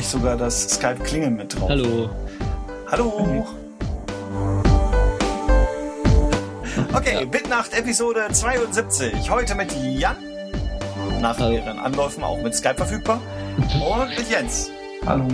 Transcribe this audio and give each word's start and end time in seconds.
Habe 0.00 0.06
ich 0.06 0.12
sogar 0.12 0.36
das 0.38 0.62
Skype 0.62 1.04
Klingeln 1.04 1.36
mit 1.36 1.54
drauf. 1.54 1.68
Hallo. 1.68 2.08
Hallo. 2.90 3.46
Okay, 6.94 7.26
Bitnacht 7.26 7.74
Episode 7.74 8.28
72. 8.32 9.28
Heute 9.28 9.54
mit 9.56 9.70
Jan. 9.72 10.16
Nach 11.20 11.38
Hallo. 11.38 11.50
mehreren 11.50 11.78
Anläufen 11.78 12.24
auch 12.24 12.40
mit 12.42 12.54
Skype 12.54 12.76
verfügbar. 12.76 13.20
Und 13.58 14.16
mit 14.16 14.30
Jens. 14.30 14.70
Hallo. 15.04 15.28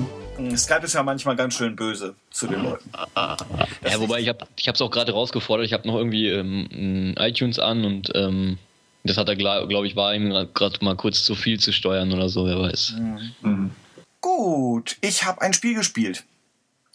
Skype 0.57 0.83
ist 0.83 0.95
ja 0.95 1.05
manchmal 1.05 1.37
ganz 1.37 1.55
schön 1.55 1.77
böse 1.77 2.17
zu 2.33 2.49
den 2.49 2.65
Leuten. 2.65 2.91
Ja, 3.15 4.01
wobei 4.01 4.19
ich 4.19 4.29
habe 4.29 4.49
ich 4.59 4.67
es 4.67 4.81
auch 4.81 4.91
gerade 4.91 5.13
rausgefordert. 5.13 5.65
Ich 5.65 5.75
habe 5.75 5.87
noch 5.87 5.95
irgendwie 5.95 6.29
ähm, 6.29 7.15
iTunes 7.21 7.61
an 7.61 7.85
und 7.85 8.11
ähm, 8.17 8.59
das 9.05 9.17
hat 9.17 9.29
er, 9.29 9.37
glaube 9.37 9.87
ich, 9.87 9.95
war 9.95 10.13
ihm 10.13 10.31
gerade 10.55 10.85
mal 10.85 10.97
kurz 10.97 11.23
zu 11.23 11.37
viel 11.37 11.61
zu 11.61 11.73
steuern 11.73 12.13
oder 12.13 12.29
so, 12.29 12.47
wer 12.47 12.59
weiß. 12.59 12.97
Mhm. 13.43 13.71
Gut, 14.27 14.97
ich 15.03 15.25
habe 15.25 15.41
ein 15.41 15.53
Spiel 15.53 15.77
gespielt. 15.77 16.25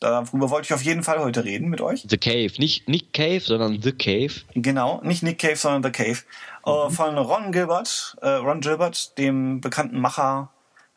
Darüber 0.02 0.50
wollte 0.50 0.66
ich 0.66 0.74
auf 0.74 0.82
jeden 0.82 1.02
Fall 1.02 1.20
heute 1.20 1.46
reden 1.46 1.70
mit 1.70 1.80
euch. 1.80 2.06
The 2.06 2.18
Cave. 2.18 2.52
Nicht 2.58 2.90
Nick 2.90 3.14
Cave, 3.14 3.40
sondern 3.40 3.82
The 3.82 3.94
Cave. 3.94 4.34
Genau, 4.54 5.00
nicht 5.02 5.24
Nick 5.24 5.40
Cave, 5.40 5.56
sondern 5.56 5.82
The 5.82 5.92
Cave. 5.92 6.20
Äh, 6.66 6.90
von 6.90 7.18
Ron 7.18 7.54
Gilbert, 7.54 8.18
äh, 8.22 8.32
Ron 8.32 8.60
Gilbert, 8.60 9.18
dem 9.18 9.62
bekannten 9.62 10.02
Macher 10.02 10.50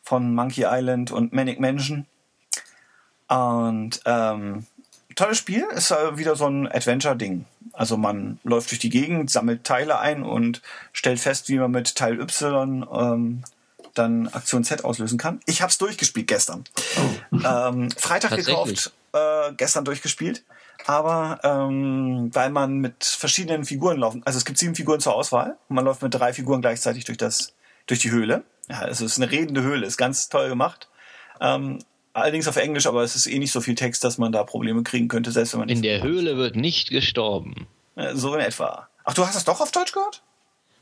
von 0.03 0.35
Monkey 0.35 0.65
Island 0.67 1.09
und 1.09 1.31
Manic 1.31 1.61
Mansion. 1.61 2.05
Und 3.29 4.01
ähm, 4.05 4.65
tolles 5.15 5.37
Spiel, 5.37 5.65
ist 5.73 5.91
äh, 5.91 6.17
wieder 6.17 6.35
so 6.35 6.47
ein 6.47 6.67
Adventure-Ding. 6.69 7.45
Also 7.71 7.95
man 7.95 8.39
läuft 8.43 8.71
durch 8.71 8.79
die 8.79 8.89
Gegend, 8.89 9.31
sammelt 9.31 9.63
Teile 9.63 9.99
ein 9.99 10.21
und 10.21 10.61
stellt 10.91 11.21
fest, 11.21 11.47
wie 11.47 11.59
man 11.59 11.71
mit 11.71 11.95
Teil 11.95 12.19
Y 12.19 12.85
ähm, 12.93 13.43
dann 13.97 14.27
Aktion 14.29 14.63
Z 14.63 14.83
auslösen 14.85 15.17
kann. 15.17 15.39
Ich 15.45 15.61
habe 15.61 15.71
es 15.71 15.77
durchgespielt 15.77 16.27
gestern. 16.27 16.63
Ähm, 17.31 17.89
Freitag 17.97 18.35
gekauft, 18.35 18.93
äh, 19.13 19.53
gestern 19.57 19.85
durchgespielt. 19.85 20.43
Aber 20.87 21.39
ähm, 21.43 22.29
weil 22.33 22.49
man 22.51 22.77
mit 22.77 23.03
verschiedenen 23.05 23.65
Figuren 23.65 23.97
laufen, 23.97 24.21
also 24.25 24.37
es 24.37 24.45
gibt 24.45 24.59
sieben 24.59 24.75
Figuren 24.75 24.99
zur 24.99 25.15
Auswahl 25.15 25.57
und 25.67 25.75
man 25.75 25.85
läuft 25.85 26.03
mit 26.03 26.13
drei 26.13 26.31
Figuren 26.33 26.61
gleichzeitig 26.61 27.05
durch 27.05 27.17
das 27.17 27.53
durch 27.87 27.99
die 28.01 28.11
Höhle. 28.11 28.43
Ja, 28.69 28.79
also 28.79 29.05
es 29.05 29.13
ist 29.13 29.21
eine 29.21 29.31
redende 29.31 29.61
Höhle, 29.61 29.85
ist 29.85 29.97
ganz 29.97 30.29
toll 30.29 30.49
gemacht. 30.49 30.89
Ähm, 31.39 31.79
allerdings 32.13 32.47
auf 32.47 32.55
Englisch, 32.57 32.87
aber 32.87 33.03
es 33.03 33.15
ist 33.15 33.25
eh 33.27 33.39
nicht 33.39 33.51
so 33.51 33.61
viel 33.61 33.75
Text, 33.75 34.03
dass 34.03 34.17
man 34.17 34.31
da 34.31 34.43
Probleme 34.43 34.83
kriegen 34.83 35.07
könnte, 35.07 35.31
selbst 35.31 35.53
wenn 35.53 35.61
man 35.61 35.69
In 35.69 35.81
der 35.81 36.03
Höhle 36.03 36.37
wird 36.37 36.55
nicht 36.55 36.89
gestorben. 36.89 37.67
äh, 37.95 38.15
so 38.15 38.33
in 38.35 38.41
etwa. 38.41 38.89
Ach, 39.05 39.13
du 39.13 39.25
hast 39.25 39.35
es 39.35 39.43
doch 39.45 39.61
auf 39.61 39.71
Deutsch 39.71 39.91
gehört? 39.91 40.23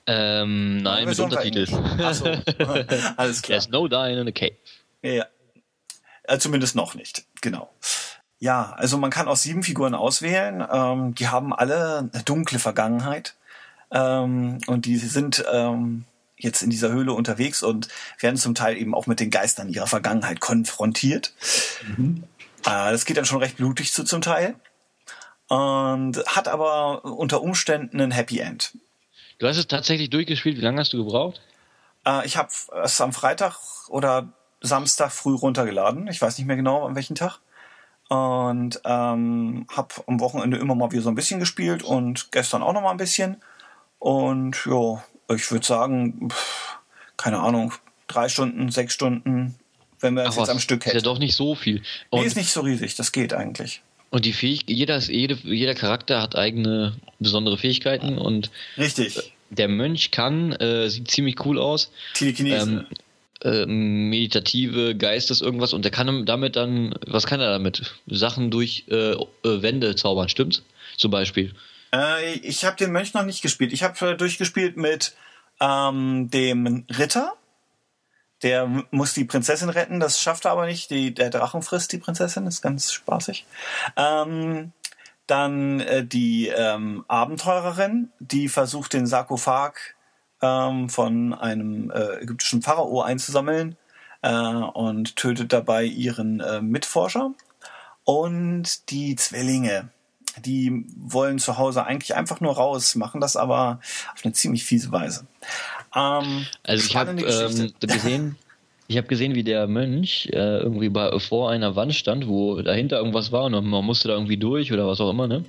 Ähm, 0.06 0.82
nein, 0.82 1.06
mit 1.06 1.20
Untertitel. 1.20 1.70
Englisch. 1.70 2.00
Ach 2.02 2.14
so. 2.14 2.26
Alles 3.18 3.42
klar. 3.42 3.59
There's 3.59 3.70
no 3.70 3.88
dying 3.88 4.20
in 4.20 4.28
a 4.28 4.32
cave. 4.32 4.58
Ja. 5.02 5.26
Äh, 6.23 6.38
zumindest 6.40 6.76
noch 6.76 6.96
nicht, 6.96 7.26
genau. 7.42 7.70
Ja, 8.40 8.74
also 8.74 8.98
man 8.98 9.12
kann 9.12 9.28
aus 9.28 9.44
sieben 9.44 9.64
Figuren 9.64 9.96
auswählen. 9.96 10.66
Ähm, 10.70 11.16
die 11.16 11.30
haben 11.30 11.54
alle 11.54 12.09
eine 12.14 12.24
dunkle 12.24 12.59
Vergangenheit. 12.59 13.36
Ähm, 13.92 14.59
und 14.68 14.86
die 14.86 14.98
sind 14.98 15.44
ähm, 15.52 16.06
jetzt 16.36 16.62
in 16.62 16.70
dieser 16.70 16.90
Höhle 16.90 17.14
unterwegs 17.14 17.64
und 17.64 17.88
werden 18.20 18.38
zum 18.38 18.56
Teil 18.56 18.78
eben 18.78 18.96
auch 18.96 19.08
mit 19.08 19.20
den 19.20 19.30
Geistern 19.30 19.70
ihrer 19.70 19.88
Vergangenheit 19.88 20.42
konfrontiert. 20.42 21.34
Äh, 21.98 22.22
das 22.64 23.06
geht 23.06 23.18
dann 23.18 23.26
schon 23.26 23.40
recht 23.40 23.58
blutig 23.58 23.94
zu 23.94 24.04
zum 24.04 24.22
Teil. 24.22 24.56
Und 25.48 26.18
hat 26.25 26.47
aber 26.47 27.06
unter 27.06 27.42
Umständen 27.42 28.02
ein 28.02 28.12
Happy 28.12 28.40
End. 28.40 28.74
Du 29.39 29.47
hast 29.47 29.57
es 29.57 29.67
tatsächlich 29.67 30.09
durchgespielt. 30.09 30.57
Wie 30.57 30.61
lange 30.61 30.79
hast 30.79 30.94
du 30.94 31.03
gebraucht? 31.03 31.41
Äh, 32.05 32.25
ich 32.25 32.38
habe 32.38 32.49
es 32.83 33.01
am 33.01 33.13
Freitag 33.13 33.57
oder 33.89 34.29
Samstag 34.61 35.11
früh 35.11 35.35
runtergeladen. 35.35 36.07
Ich 36.07 36.21
weiß 36.21 36.38
nicht 36.38 36.47
mehr 36.47 36.55
genau, 36.55 36.85
an 36.85 36.95
welchem 36.95 37.16
Tag. 37.16 37.39
Und 38.09 38.81
ähm, 38.85 39.66
habe 39.75 39.95
am 40.07 40.19
Wochenende 40.19 40.57
immer 40.57 40.75
mal 40.75 40.91
wieder 40.91 41.01
so 41.01 41.09
ein 41.09 41.16
bisschen 41.16 41.39
gespielt 41.39 41.83
und 41.83 42.31
gestern 42.31 42.61
auch 42.61 42.73
noch 42.73 42.81
mal 42.81 42.91
ein 42.91 42.97
bisschen. 42.97 43.41
Und 43.99 44.66
ja, 44.66 45.03
ich 45.33 45.50
würde 45.51 45.65
sagen, 45.65 46.29
pff, 46.29 46.77
keine 47.17 47.39
Ahnung, 47.39 47.73
drei 48.07 48.29
Stunden, 48.29 48.71
sechs 48.71 48.94
Stunden, 48.94 49.55
wenn 50.00 50.13
wir 50.15 50.23
es 50.23 50.35
jetzt 50.35 50.38
was, 50.38 50.50
am 50.50 50.59
Stück 50.59 50.81
Ist 50.81 50.88
ja 50.88 50.94
hätten. 50.95 51.05
doch 51.05 51.17
nicht 51.19 51.35
so 51.35 51.55
viel. 51.55 51.75
Nee, 52.11 52.19
Und, 52.19 52.25
ist 52.25 52.35
nicht 52.35 52.51
so 52.51 52.61
riesig, 52.61 52.95
das 52.95 53.11
geht 53.11 53.33
eigentlich. 53.33 53.81
Und 54.13 54.25
die 54.25 54.34
Fähig 54.34 54.66
jeder, 54.68 55.00
jede, 55.00 55.34
jeder 55.44 55.74
Charakter 55.74 56.22
hat 56.22 56.35
eigene 56.35 56.94
besondere 57.18 57.57
Fähigkeiten 57.57 58.19
und 58.19 58.51
Richtig. 58.78 59.34
der 59.50 59.68
Mönch 59.68 60.12
kann, 60.12 60.51
äh, 60.51 60.88
sieht 60.88 61.09
ziemlich 61.09 61.44
cool 61.44 61.57
aus, 61.57 61.91
Telekinese. 62.13 62.85
ähm, 63.44 63.63
äh, 63.66 63.66
meditative 63.66 64.96
Geistes 64.96 65.41
irgendwas 65.41 65.74
und 65.74 65.84
der 65.84 65.91
kann 65.91 66.28
damit 66.28 66.56
dann, 66.56 66.94
was 67.07 67.25
kann 67.25 67.41
er 67.41 67.50
damit? 67.50 67.91
Sachen 68.06 68.51
durch 68.51 68.85
äh, 68.88 69.13
äh, 69.13 69.18
Wände 69.41 69.96
zaubern, 69.96 70.30
stimmt's? 70.30 70.62
Zum 70.95 71.09
Beispiel. 71.09 71.51
Äh, 71.91 72.34
ich 72.35 72.66
habe 72.66 72.78
den 72.78 72.91
Mönch 72.91 73.16
noch 73.16 73.25
nicht 73.25 73.41
gespielt. 73.41 73.74
Ich 73.74 73.81
habe 73.81 74.12
äh, 74.12 74.16
durchgespielt 74.16 74.78
mit 74.78 75.16
ähm, 75.59 76.30
dem 76.30 76.85
Ritter. 77.00 77.34
Der 78.44 78.68
muss 78.92 79.14
die 79.14 79.26
Prinzessin 79.26 79.70
retten, 79.70 80.00
das 80.00 80.20
schafft 80.20 80.46
er 80.46 80.52
aber 80.52 80.66
nicht. 80.66 80.90
Die, 80.90 81.14
der 81.14 81.30
Drachen 81.30 81.62
frisst 81.62 81.92
die 81.94 81.98
Prinzessin, 81.98 82.46
ist 82.46 82.62
ganz 82.62 82.92
spaßig. 82.92 83.46
Ähm, 83.96 84.74
dann 85.28 85.80
äh, 85.80 86.06
die 86.06 86.50
ähm, 86.50 87.06
Abenteurerin, 87.08 88.12
die 88.20 88.50
versucht 88.50 88.94
den 88.94 89.08
Sarkophag 89.08 89.96
ähm, 90.42 90.90
von 90.90 91.34
einem 91.34 91.90
äh, 91.92 92.22
ägyptischen 92.22 92.62
Pharao 92.62 93.02
einzusammeln 93.02 93.78
äh, 94.22 94.31
und 94.31 95.16
tötet 95.16 95.54
dabei 95.54 95.86
ihren 95.86 96.42
äh, 96.42 96.62
Mitforscher. 96.62 97.31
Und 98.04 98.90
die 98.90 99.16
Zwillinge, 99.16 99.90
die 100.44 100.86
wollen 100.98 101.40
zu 101.40 101.58
Hause 101.58 101.86
eigentlich 101.86 102.16
einfach 102.16 102.42
nur 102.42 102.56
raus, 102.56 102.96
machen 102.96 103.22
das 103.22 103.38
aber 103.38 103.80
auf 104.14 104.25
eine 104.25 104.34
ziemlich 104.34 104.66
fiese 104.66 104.92
Weise. 104.92 105.25
Ähm, 105.96 106.46
Also 106.64 106.86
ich 106.86 106.96
habe 106.96 107.12
ähm, 107.12 107.74
gesehen, 107.80 108.36
ich 108.88 108.98
habe 108.98 109.08
gesehen, 109.08 109.36
wie 109.36 109.44
der 109.44 109.68
Mönch 109.68 110.30
äh, 110.34 110.58
irgendwie 110.59 110.90
bei, 110.90 111.20
vor 111.20 111.50
einer 111.50 111.76
Wand 111.76 111.96
stand, 111.96 112.28
wo 112.28 112.62
dahinter 112.62 112.98
irgendwas 112.98 113.31
war 113.31 113.46
und 113.46 113.54
man 113.54 113.86
musste 113.86 114.08
da 114.08 114.14
irgendwie 114.16 114.38
durch 114.38 114.72
oder 114.72 114.88
was 114.88 115.00
auch 115.02 115.09
immer, 115.09 115.28
ne? 115.28 115.46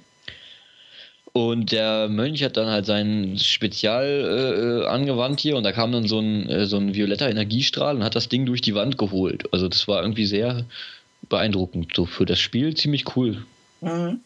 Und 1.36 1.72
der 1.72 2.08
Mönch 2.08 2.44
hat 2.44 2.56
dann 2.56 2.68
halt 2.68 2.86
sein 2.86 3.36
Spezial 3.40 4.04
äh, 4.04 4.84
äh, 4.84 4.86
angewandt 4.86 5.40
hier 5.40 5.56
und 5.56 5.64
da 5.64 5.72
kam 5.72 5.90
dann 5.90 6.06
so 6.06 6.20
ein, 6.20 6.48
äh, 6.48 6.64
so 6.66 6.76
ein 6.76 6.94
violetter 6.94 7.28
Energiestrahl 7.28 7.96
und 7.96 8.04
hat 8.04 8.14
das 8.14 8.28
Ding 8.28 8.46
durch 8.46 8.60
die 8.60 8.76
Wand 8.76 8.98
geholt. 8.98 9.52
Also 9.52 9.66
das 9.66 9.88
war 9.88 10.00
irgendwie 10.02 10.26
sehr 10.26 10.64
beeindruckend. 11.28 11.90
So 11.96 12.06
für 12.06 12.24
das 12.24 12.38
Spiel 12.38 12.76
ziemlich 12.76 13.16
cool. 13.16 13.44
Mhm. 13.80 14.20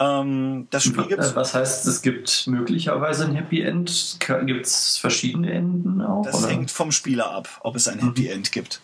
Ähm, 0.00 0.66
das 0.70 0.84
Spiel 0.84 1.06
gibt's. 1.06 1.32
Äh, 1.32 1.36
Was 1.36 1.54
heißt, 1.54 1.86
es 1.86 2.00
gibt 2.00 2.46
möglicherweise 2.46 3.26
ein 3.26 3.34
Happy 3.34 3.60
End? 3.60 4.16
Gibt 4.46 4.66
es 4.66 4.96
verschiedene 4.96 5.52
Enden 5.52 6.00
auch? 6.00 6.24
Das 6.24 6.36
oder? 6.42 6.48
hängt 6.48 6.70
vom 6.70 6.90
Spieler 6.90 7.30
ab, 7.30 7.48
ob 7.60 7.76
es 7.76 7.86
ein 7.86 8.00
Happy 8.00 8.28
End 8.28 8.50
gibt. 8.50 8.80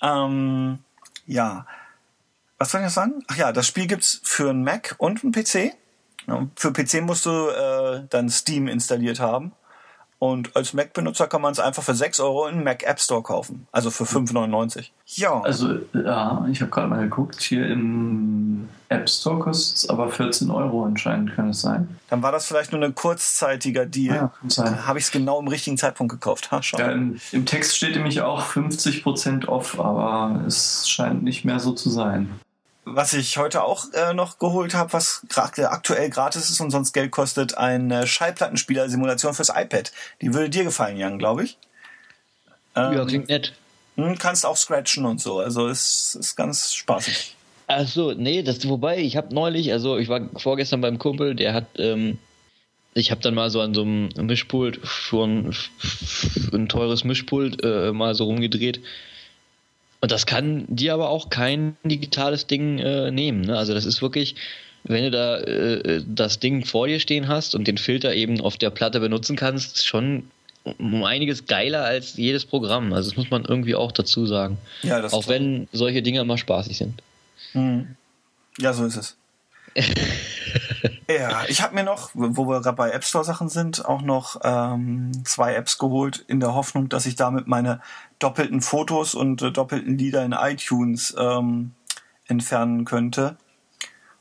Ähm, 0.00 0.78
ja. 1.26 1.66
Was 2.58 2.70
soll 2.70 2.80
ich 2.80 2.86
noch 2.86 2.92
sagen? 2.92 3.22
Ach 3.28 3.36
ja, 3.36 3.52
das 3.52 3.66
Spiel 3.66 3.86
gibt's 3.86 4.20
für 4.24 4.48
einen 4.48 4.64
Mac 4.64 4.94
und 4.98 5.22
einen 5.22 5.32
PC. 5.32 5.74
Für 6.56 6.72
PC 6.72 7.02
musst 7.02 7.26
du 7.26 7.48
äh, 7.50 8.04
dann 8.08 8.30
Steam 8.30 8.66
installiert 8.66 9.20
haben. 9.20 9.52
Und 10.24 10.56
als 10.56 10.72
Mac-Benutzer 10.72 11.26
kann 11.26 11.42
man 11.42 11.52
es 11.52 11.60
einfach 11.60 11.82
für 11.82 11.94
6 11.94 12.18
Euro 12.20 12.46
in 12.46 12.54
den 12.54 12.64
Mac 12.64 12.82
App 12.82 12.98
Store 12.98 13.22
kaufen. 13.22 13.66
Also 13.72 13.90
für 13.90 14.04
5,99. 14.04 14.86
Ja. 15.04 15.42
Also, 15.42 15.80
ja, 15.92 16.46
ich 16.50 16.62
habe 16.62 16.70
gerade 16.70 16.88
mal 16.88 17.02
geguckt, 17.02 17.42
hier 17.42 17.66
im 17.66 18.66
App 18.88 19.06
Store 19.10 19.38
kostet 19.38 19.76
es 19.76 19.88
aber 19.90 20.10
14 20.10 20.50
Euro 20.50 20.86
anscheinend, 20.86 21.36
kann 21.36 21.50
es 21.50 21.60
sein? 21.60 21.98
Dann 22.08 22.22
war 22.22 22.32
das 22.32 22.46
vielleicht 22.46 22.72
nur 22.72 22.82
ein 22.82 22.94
kurzzeitiger 22.94 23.84
Deal. 23.84 24.16
Ja, 24.16 24.32
kann 24.40 24.48
sein. 24.48 24.86
Habe 24.86 24.98
ich 24.98 25.04
es 25.04 25.10
genau 25.10 25.38
im 25.40 25.48
richtigen 25.48 25.76
Zeitpunkt 25.76 26.10
gekauft. 26.10 26.50
Ha, 26.50 26.62
schau. 26.62 26.78
Ja, 26.78 26.90
im, 26.90 27.20
Im 27.32 27.44
Text 27.44 27.76
steht 27.76 27.94
nämlich 27.94 28.22
auch 28.22 28.46
50% 28.46 29.44
off, 29.44 29.78
aber 29.78 30.42
es 30.46 30.88
scheint 30.88 31.22
nicht 31.22 31.44
mehr 31.44 31.60
so 31.60 31.72
zu 31.72 31.90
sein. 31.90 32.30
Was 32.84 33.14
ich 33.14 33.38
heute 33.38 33.62
auch 33.62 33.86
äh, 33.92 34.12
noch 34.12 34.38
geholt 34.38 34.74
habe, 34.74 34.92
was 34.92 35.22
aktuell 35.36 36.10
gratis 36.10 36.50
ist 36.50 36.60
und 36.60 36.70
sonst 36.70 36.92
Geld 36.92 37.10
kostet, 37.10 37.56
eine 37.56 38.06
Schallplattenspieler-Simulation 38.06 39.34
fürs 39.34 39.48
iPad. 39.48 39.90
Die 40.20 40.34
würde 40.34 40.50
dir 40.50 40.64
gefallen, 40.64 40.96
Jan, 40.96 41.18
glaube 41.18 41.44
ich. 41.44 41.56
Ähm, 42.76 42.92
Ja, 42.92 43.04
klingt 43.04 43.28
nett. 43.28 43.54
hm, 43.96 44.18
kannst 44.18 44.44
auch 44.44 44.56
scratchen 44.56 45.06
und 45.06 45.20
so. 45.20 45.38
Also 45.38 45.68
ist, 45.68 46.16
ist 46.20 46.36
ganz 46.36 46.74
spaßig. 46.74 47.34
Ach 47.66 47.86
so, 47.86 48.12
nee, 48.12 48.42
das 48.42 48.68
wobei 48.68 48.98
ich 48.98 49.16
habe 49.16 49.34
neulich, 49.34 49.72
also 49.72 49.96
ich 49.96 50.08
war 50.08 50.20
vorgestern 50.36 50.82
beim 50.82 50.98
Kumpel, 50.98 51.34
der 51.34 51.54
hat 51.54 51.64
ähm, 51.78 52.18
ich 52.94 53.10
habe 53.10 53.20
dann 53.20 53.34
mal 53.34 53.50
so 53.50 53.60
an 53.60 53.74
so 53.74 53.82
einem 53.82 54.08
Mischpult 54.16 54.80
schon 54.84 55.54
ein 56.52 56.68
teures 56.68 57.04
Mischpult 57.04 57.62
äh, 57.64 57.92
mal 57.92 58.14
so 58.14 58.24
rumgedreht. 58.24 58.80
Und 60.04 60.10
das 60.10 60.26
kann 60.26 60.66
dir 60.68 60.92
aber 60.92 61.08
auch 61.08 61.30
kein 61.30 61.78
digitales 61.82 62.46
Ding 62.46 62.78
äh, 62.78 63.10
nehmen. 63.10 63.40
Ne? 63.40 63.56
Also 63.56 63.72
das 63.72 63.86
ist 63.86 64.02
wirklich, 64.02 64.34
wenn 64.82 65.04
du 65.04 65.10
da 65.10 65.38
äh, 65.38 66.02
das 66.06 66.40
Ding 66.40 66.66
vor 66.66 66.88
dir 66.88 67.00
stehen 67.00 67.26
hast 67.26 67.54
und 67.54 67.66
den 67.66 67.78
Filter 67.78 68.14
eben 68.14 68.38
auf 68.42 68.58
der 68.58 68.68
Platte 68.68 69.00
benutzen 69.00 69.34
kannst, 69.34 69.86
schon 69.86 70.28
um 70.62 71.04
einiges 71.04 71.46
geiler 71.46 71.84
als 71.84 72.18
jedes 72.18 72.44
Programm. 72.44 72.92
Also 72.92 73.08
das 73.08 73.16
muss 73.16 73.30
man 73.30 73.46
irgendwie 73.46 73.74
auch 73.76 73.92
dazu 73.92 74.26
sagen. 74.26 74.58
Ja, 74.82 75.02
auch 75.10 75.26
wenn 75.26 75.68
solche 75.72 76.02
Dinge 76.02 76.20
immer 76.20 76.36
spaßig 76.36 76.76
sind. 76.76 77.00
Mhm. 77.54 77.96
Ja, 78.58 78.74
so 78.74 78.84
ist 78.84 78.96
es. 78.96 79.16
Ja, 81.08 81.44
ich 81.48 81.62
habe 81.62 81.74
mir 81.74 81.84
noch, 81.84 82.10
wo 82.14 82.46
wir 82.46 82.60
gerade 82.60 82.76
bei 82.76 82.90
App 82.90 83.04
Store 83.04 83.24
Sachen 83.24 83.48
sind, 83.48 83.84
auch 83.84 84.02
noch 84.02 84.40
ähm, 84.44 85.24
zwei 85.24 85.54
Apps 85.54 85.78
geholt 85.78 86.24
in 86.28 86.40
der 86.40 86.54
Hoffnung, 86.54 86.88
dass 86.88 87.06
ich 87.06 87.16
damit 87.16 87.46
meine 87.46 87.80
doppelten 88.18 88.60
Fotos 88.60 89.14
und 89.14 89.42
äh, 89.42 89.50
doppelten 89.50 89.98
Lieder 89.98 90.24
in 90.24 90.32
iTunes 90.32 91.14
ähm, 91.18 91.74
entfernen 92.26 92.84
könnte. 92.84 93.36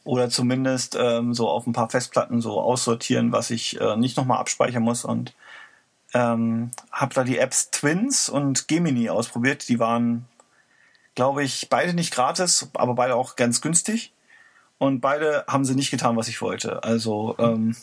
Oder 0.04 0.30
zumindest 0.30 0.98
ähm, 1.00 1.34
so 1.34 1.48
auf 1.48 1.66
ein 1.66 1.74
paar 1.74 1.90
Festplatten 1.90 2.42
so 2.42 2.60
aussortieren, 2.60 3.32
was 3.32 3.52
ich 3.52 3.80
äh, 3.80 3.96
nicht 3.96 4.18
nochmal 4.18 4.40
abspeichern 4.40 4.84
muss. 4.84 5.06
Und 5.06 5.34
ähm, 6.14 6.72
habe 6.92 7.14
da 7.14 7.24
die 7.24 7.38
Apps 7.38 7.72
Twins 7.72 8.30
und 8.30 8.68
Gemini 8.68 9.10
ausprobiert. 9.10 9.70
Die 9.70 9.80
waren, 9.80 10.26
glaube 11.16 11.44
ich, 11.44 11.70
beide 11.70 11.94
nicht 11.94 12.14
gratis, 12.14 12.70
aber 12.74 12.96
beide 12.96 13.16
auch 13.16 13.36
ganz 13.36 13.62
günstig. 13.62 14.12
Und 14.83 15.00
beide 15.00 15.45
haben 15.47 15.63
sie 15.63 15.75
nicht 15.75 15.91
getan, 15.91 16.18
was 16.18 16.27
ich 16.27 16.41
wollte. 16.41 16.83
Also 16.83 17.35
ähm, 17.39 17.74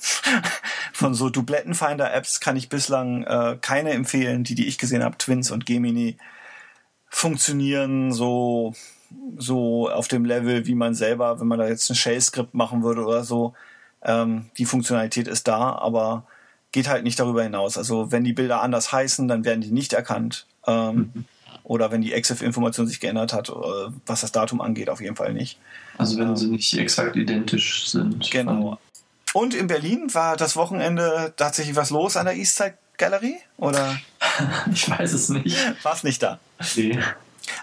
von 0.92 1.14
so 1.14 1.30
Dublettenfinder-Apps 1.30 2.40
kann 2.40 2.58
ich 2.58 2.68
bislang 2.68 3.22
äh, 3.22 3.56
keine 3.58 3.92
empfehlen. 3.92 4.44
Die, 4.44 4.54
die 4.54 4.68
ich 4.68 4.76
gesehen 4.76 5.02
habe, 5.02 5.16
Twins 5.16 5.50
und 5.50 5.64
Gemini, 5.64 6.18
funktionieren 7.08 8.12
so 8.12 8.74
so 9.38 9.88
auf 9.88 10.08
dem 10.08 10.26
Level, 10.26 10.66
wie 10.66 10.74
man 10.74 10.94
selber, 10.94 11.40
wenn 11.40 11.46
man 11.46 11.58
da 11.58 11.66
jetzt 11.66 11.88
ein 11.88 11.96
Shell-Skript 11.96 12.52
machen 12.52 12.82
würde 12.82 13.02
oder 13.06 13.24
so. 13.24 13.54
Ähm, 14.02 14.50
die 14.58 14.66
Funktionalität 14.66 15.26
ist 15.26 15.48
da, 15.48 15.72
aber 15.72 16.26
geht 16.70 16.90
halt 16.90 17.02
nicht 17.02 17.18
darüber 17.18 17.42
hinaus. 17.42 17.78
Also 17.78 18.12
wenn 18.12 18.24
die 18.24 18.34
Bilder 18.34 18.60
anders 18.60 18.92
heißen, 18.92 19.26
dann 19.26 19.46
werden 19.46 19.62
die 19.62 19.72
nicht 19.72 19.94
erkannt. 19.94 20.46
Ähm, 20.66 21.12
mhm. 21.14 21.24
Oder 21.64 21.90
wenn 21.90 22.00
die 22.00 22.12
EXIF-Information 22.12 22.86
sich 22.86 23.00
geändert 23.00 23.32
hat, 23.32 23.48
äh, 23.48 23.52
was 24.06 24.22
das 24.22 24.32
Datum 24.32 24.60
angeht, 24.60 24.88
auf 24.88 25.00
jeden 25.00 25.16
Fall 25.16 25.32
nicht. 25.32 25.58
Also 25.98 26.18
wenn 26.18 26.28
ähm, 26.28 26.36
sie 26.36 26.48
nicht 26.48 26.76
exakt 26.78 27.16
identisch 27.16 27.88
sind. 27.88 28.30
Genau. 28.30 28.78
Und 29.32 29.54
in 29.54 29.66
Berlin 29.66 30.12
war 30.12 30.36
das 30.36 30.56
Wochenende 30.56 31.32
tatsächlich 31.36 31.76
was 31.76 31.90
los 31.90 32.16
an 32.16 32.26
der 32.26 32.36
Eastside 32.36 32.74
Gallery? 32.98 33.36
Oder? 33.56 33.98
ich 34.72 34.88
weiß 34.88 35.12
es 35.12 35.28
nicht. 35.28 35.56
War 35.84 35.94
es 35.94 36.04
nicht 36.04 36.22
da? 36.22 36.38
Nee. 36.76 36.98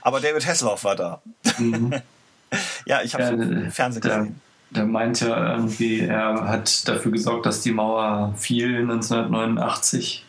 Aber 0.01 0.19
David 0.19 0.45
Hasselhoff 0.45 0.83
war 0.83 0.95
da. 0.95 1.21
Mhm. 1.57 1.93
ja, 2.85 3.01
ich 3.03 3.13
habe 3.13 3.23
ja, 3.23 3.71
Fernsehen 3.71 4.01
gesehen. 4.01 4.41
Der 4.71 4.85
meint 4.85 5.21
ja 5.21 5.53
irgendwie, 5.53 6.01
er 6.01 6.47
hat 6.47 6.87
dafür 6.87 7.11
gesorgt, 7.11 7.45
dass 7.45 7.61
die 7.61 7.71
Mauer 7.71 8.33
fiel 8.37 8.81
1989. 8.81 10.25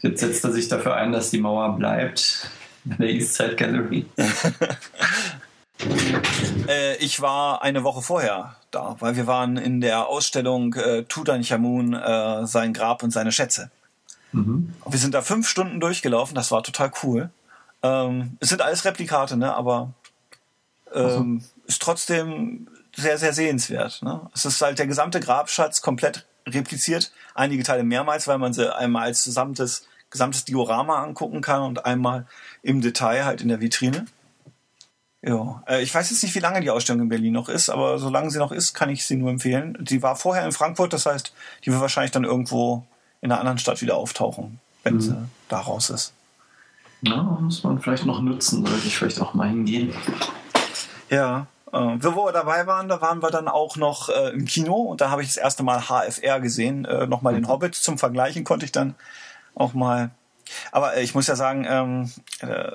Jetzt 0.00 0.20
setzt 0.20 0.44
er 0.44 0.52
sich 0.52 0.68
dafür 0.68 0.94
ein, 0.94 1.12
dass 1.12 1.30
die 1.30 1.40
Mauer 1.40 1.76
bleibt 1.76 2.50
in 2.90 2.96
der 2.98 3.10
Eastside 3.10 3.56
Gallery. 3.56 4.06
äh, 6.68 6.96
ich 6.96 7.20
war 7.20 7.62
eine 7.62 7.84
Woche 7.84 8.02
vorher 8.02 8.56
da, 8.70 8.96
weil 9.00 9.16
wir 9.16 9.26
waren 9.26 9.56
in 9.56 9.80
der 9.80 10.06
Ausstellung 10.06 10.74
äh, 10.74 11.04
Tutanchamun, 11.04 11.94
äh, 11.94 12.46
sein 12.46 12.72
Grab 12.72 13.02
und 13.02 13.10
seine 13.10 13.32
Schätze. 13.32 13.70
Mhm. 14.32 14.72
Wir 14.86 14.98
sind 14.98 15.14
da 15.14 15.22
fünf 15.22 15.48
Stunden 15.48 15.80
durchgelaufen, 15.80 16.34
das 16.34 16.50
war 16.50 16.62
total 16.62 16.92
cool. 17.02 17.30
Ähm, 17.82 18.36
es 18.40 18.48
sind 18.48 18.62
alles 18.62 18.84
Replikate, 18.84 19.36
ne? 19.36 19.54
aber 19.54 19.92
ähm, 20.94 21.40
so. 21.40 21.66
ist 21.66 21.82
trotzdem 21.82 22.68
sehr, 22.94 23.18
sehr 23.18 23.32
sehenswert. 23.32 24.02
Ne? 24.02 24.20
Es 24.34 24.44
ist 24.44 24.60
halt 24.62 24.78
der 24.78 24.86
gesamte 24.86 25.20
Grabschatz 25.20 25.82
komplett 25.82 26.26
repliziert, 26.46 27.12
einige 27.34 27.62
Teile 27.62 27.82
mehrmals, 27.82 28.26
weil 28.28 28.38
man 28.38 28.52
sie 28.52 28.74
einmal 28.74 29.04
als 29.04 29.24
gesamtes, 29.24 29.86
gesamtes 30.10 30.44
Diorama 30.44 31.02
angucken 31.02 31.40
kann 31.40 31.62
und 31.62 31.84
einmal 31.84 32.26
im 32.62 32.80
Detail 32.80 33.24
halt 33.24 33.40
in 33.40 33.48
der 33.48 33.60
Vitrine. 33.60 34.06
Ja, 35.22 35.62
äh, 35.66 35.82
ich 35.82 35.94
weiß 35.94 36.10
jetzt 36.10 36.22
nicht, 36.22 36.34
wie 36.34 36.40
lange 36.40 36.60
die 36.60 36.70
Ausstellung 36.70 37.02
in 37.02 37.08
Berlin 37.08 37.32
noch 37.32 37.48
ist, 37.48 37.68
aber 37.68 37.98
solange 37.98 38.30
sie 38.30 38.38
noch 38.38 38.52
ist, 38.52 38.74
kann 38.74 38.90
ich 38.90 39.04
sie 39.04 39.16
nur 39.16 39.30
empfehlen. 39.30 39.76
Die 39.80 40.02
war 40.02 40.14
vorher 40.14 40.44
in 40.44 40.52
Frankfurt, 40.52 40.92
das 40.92 41.06
heißt, 41.06 41.32
die 41.64 41.72
wird 41.72 41.80
wahrscheinlich 41.80 42.12
dann 42.12 42.24
irgendwo 42.24 42.84
in 43.20 43.32
einer 43.32 43.40
anderen 43.40 43.58
Stadt 43.58 43.82
wieder 43.82 43.96
auftauchen, 43.96 44.60
wenn 44.84 44.94
mhm. 44.94 45.00
sie 45.00 45.16
da 45.48 45.60
raus 45.60 45.90
ist. 45.90 46.12
Ja, 47.02 47.22
muss 47.22 47.62
man 47.64 47.80
vielleicht 47.80 48.06
noch 48.06 48.20
nutzen, 48.20 48.64
sollte 48.64 48.86
ich 48.86 48.96
vielleicht 48.96 49.20
auch 49.20 49.34
mal 49.34 49.48
hingehen. 49.48 49.92
Ja, 51.10 51.46
äh, 51.72 51.76
wo 51.76 52.26
wir 52.26 52.32
dabei 52.32 52.66
waren, 52.66 52.88
da 52.88 53.00
waren 53.00 53.22
wir 53.22 53.30
dann 53.30 53.48
auch 53.48 53.76
noch 53.76 54.08
äh, 54.08 54.30
im 54.30 54.44
Kino 54.44 54.74
und 54.74 55.00
da 55.00 55.10
habe 55.10 55.22
ich 55.22 55.28
das 55.28 55.36
erste 55.36 55.62
Mal 55.62 55.82
HFR 55.88 56.40
gesehen. 56.40 56.84
Äh, 56.84 57.06
Nochmal 57.06 57.34
den 57.34 57.42
mhm. 57.42 57.48
Hobbit 57.48 57.74
zum 57.74 57.98
Vergleichen 57.98 58.44
konnte 58.44 58.64
ich 58.64 58.72
dann 58.72 58.94
auch 59.56 59.74
mal. 59.74 60.10
Aber 60.70 60.96
äh, 60.96 61.02
ich 61.02 61.14
muss 61.14 61.26
ja 61.26 61.34
sagen, 61.34 61.66
ähm, 61.68 62.12
äh, 62.40 62.72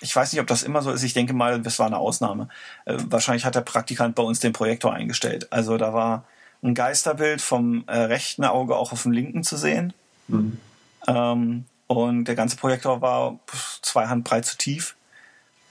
ich 0.00 0.16
weiß 0.16 0.32
nicht, 0.32 0.40
ob 0.40 0.46
das 0.46 0.62
immer 0.62 0.80
so 0.80 0.90
ist. 0.90 1.02
Ich 1.02 1.12
denke 1.12 1.34
mal, 1.34 1.60
das 1.60 1.78
war 1.78 1.86
eine 1.86 1.98
Ausnahme. 1.98 2.48
Äh, 2.86 2.96
wahrscheinlich 3.08 3.44
hat 3.44 3.54
der 3.54 3.60
Praktikant 3.60 4.14
bei 4.14 4.22
uns 4.22 4.40
den 4.40 4.54
Projektor 4.54 4.94
eingestellt. 4.94 5.52
Also 5.52 5.76
da 5.76 5.92
war 5.92 6.24
ein 6.62 6.74
Geisterbild 6.74 7.42
vom 7.42 7.84
äh, 7.86 7.98
rechten 7.98 8.44
Auge 8.44 8.76
auch 8.76 8.92
auf 8.92 9.02
dem 9.02 9.12
linken 9.12 9.44
zu 9.44 9.56
sehen. 9.56 9.92
Mhm. 10.28 10.58
Ähm, 11.06 11.64
und 11.86 12.24
der 12.24 12.34
ganze 12.34 12.56
Projektor 12.56 13.02
war 13.02 13.38
zwei 13.82 14.06
Handbreit 14.06 14.46
zu 14.46 14.56
tief. 14.56 14.96